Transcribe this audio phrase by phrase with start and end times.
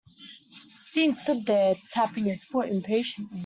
[0.87, 3.39] Sean stood there tapping his foot impatiently.